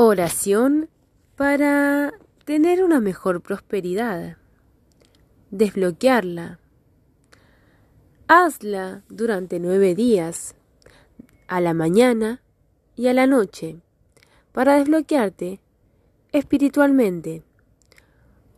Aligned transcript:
Oración 0.00 0.88
para 1.34 2.12
tener 2.44 2.84
una 2.84 3.00
mejor 3.00 3.40
prosperidad. 3.40 4.36
Desbloquearla. 5.50 6.60
Hazla 8.28 9.02
durante 9.08 9.58
nueve 9.58 9.96
días, 9.96 10.54
a 11.48 11.60
la 11.60 11.74
mañana 11.74 12.42
y 12.94 13.08
a 13.08 13.12
la 13.12 13.26
noche, 13.26 13.80
para 14.52 14.76
desbloquearte 14.76 15.58
espiritualmente. 16.30 17.42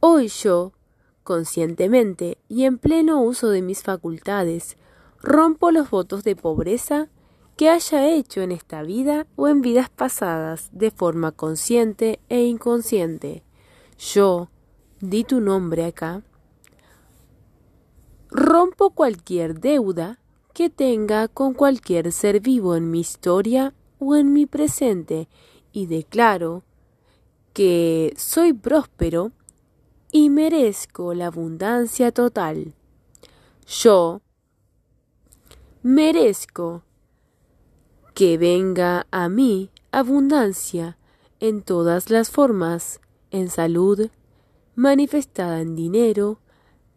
Hoy 0.00 0.28
yo, 0.28 0.74
conscientemente 1.22 2.36
y 2.50 2.64
en 2.64 2.76
pleno 2.76 3.22
uso 3.22 3.48
de 3.48 3.62
mis 3.62 3.82
facultades, 3.82 4.76
rompo 5.22 5.70
los 5.70 5.88
votos 5.88 6.22
de 6.22 6.36
pobreza 6.36 7.08
que 7.60 7.68
haya 7.68 8.08
hecho 8.08 8.40
en 8.40 8.52
esta 8.52 8.82
vida 8.82 9.26
o 9.36 9.46
en 9.46 9.60
vidas 9.60 9.90
pasadas 9.90 10.70
de 10.72 10.90
forma 10.90 11.30
consciente 11.30 12.18
e 12.30 12.44
inconsciente. 12.44 13.42
Yo, 13.98 14.48
di 15.02 15.24
tu 15.24 15.42
nombre 15.42 15.84
acá, 15.84 16.22
rompo 18.30 18.92
cualquier 18.92 19.60
deuda 19.60 20.20
que 20.54 20.70
tenga 20.70 21.28
con 21.28 21.52
cualquier 21.52 22.12
ser 22.12 22.40
vivo 22.40 22.76
en 22.76 22.90
mi 22.90 23.00
historia 23.00 23.74
o 23.98 24.16
en 24.16 24.32
mi 24.32 24.46
presente 24.46 25.28
y 25.70 25.84
declaro 25.84 26.62
que 27.52 28.14
soy 28.16 28.54
próspero 28.54 29.32
y 30.10 30.30
merezco 30.30 31.12
la 31.12 31.26
abundancia 31.26 32.10
total. 32.10 32.72
Yo 33.66 34.22
merezco 35.82 36.84
que 38.20 38.36
venga 38.36 39.06
a 39.10 39.30
mí 39.30 39.70
abundancia 39.92 40.98
en 41.38 41.62
todas 41.62 42.10
las 42.10 42.30
formas, 42.30 43.00
en 43.30 43.48
salud, 43.48 44.10
manifestada 44.74 45.62
en 45.62 45.74
dinero, 45.74 46.38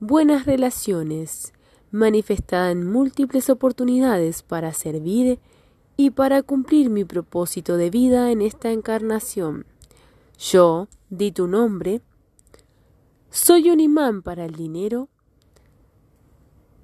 buenas 0.00 0.46
relaciones, 0.46 1.52
manifestada 1.92 2.72
en 2.72 2.90
múltiples 2.90 3.50
oportunidades 3.50 4.42
para 4.42 4.72
servir 4.72 5.38
y 5.96 6.10
para 6.10 6.42
cumplir 6.42 6.90
mi 6.90 7.04
propósito 7.04 7.76
de 7.76 7.90
vida 7.90 8.32
en 8.32 8.42
esta 8.42 8.72
encarnación. 8.72 9.64
Yo, 10.40 10.88
di 11.08 11.30
tu 11.30 11.46
nombre, 11.46 12.00
soy 13.30 13.70
un 13.70 13.78
imán 13.78 14.22
para 14.22 14.44
el 14.44 14.56
dinero. 14.56 15.08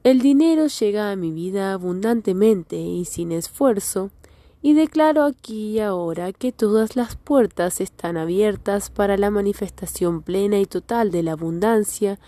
El 0.04 0.20
dinero 0.20 0.68
llega 0.68 1.10
a 1.10 1.16
mi 1.16 1.32
vida 1.32 1.72
abundantemente 1.72 2.76
y 2.76 3.04
sin 3.04 3.32
esfuerzo, 3.32 4.12
y 4.60 4.74
declaro 4.74 5.24
aquí 5.24 5.72
y 5.72 5.80
ahora 5.80 6.32
que 6.32 6.52
todas 6.52 6.96
las 6.96 7.16
puertas 7.16 7.80
están 7.80 8.16
abiertas 8.16 8.90
para 8.90 9.16
la 9.16 9.30
manifestación 9.30 10.22
plena 10.22 10.58
y 10.58 10.66
total 10.66 11.10
de 11.10 11.22
la 11.22 11.32
abundancia 11.32 12.18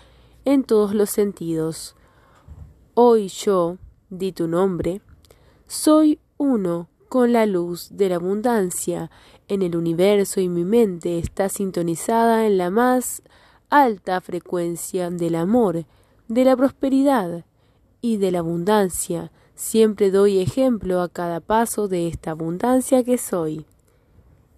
en 0.45 0.63
todos 0.63 0.93
los 0.93 1.09
sentidos. 1.09 1.95
Hoy 2.93 3.27
yo, 3.27 3.77
di 4.09 4.31
tu 4.31 4.47
nombre, 4.47 5.01
soy 5.67 6.19
uno 6.37 6.89
con 7.09 7.33
la 7.33 7.45
luz 7.45 7.89
de 7.91 8.09
la 8.09 8.15
abundancia 8.15 9.11
en 9.47 9.61
el 9.61 9.75
universo 9.75 10.39
y 10.39 10.47
mi 10.47 10.63
mente 10.63 11.19
está 11.19 11.49
sintonizada 11.49 12.45
en 12.45 12.57
la 12.57 12.69
más 12.69 13.21
alta 13.69 14.21
frecuencia 14.21 15.09
del 15.09 15.35
amor, 15.35 15.85
de 16.29 16.45
la 16.45 16.55
prosperidad 16.55 17.45
y 17.99 18.17
de 18.17 18.31
la 18.31 18.39
abundancia 18.39 19.31
Siempre 19.61 20.09
doy 20.09 20.39
ejemplo 20.39 21.01
a 21.01 21.07
cada 21.07 21.39
paso 21.39 21.87
de 21.87 22.07
esta 22.07 22.31
abundancia 22.31 23.03
que 23.03 23.19
soy. 23.19 23.67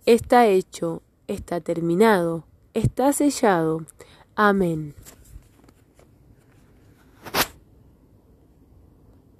Está 0.05 0.47
hecho, 0.47 1.01
está 1.27 1.59
terminado, 1.59 2.45
está 2.73 3.11
sellado. 3.11 3.85
Amén. 4.33 4.95